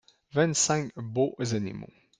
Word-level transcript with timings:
Vingt-cinq 0.33 0.91
beaux 0.97 1.35
animaux. 1.37 1.93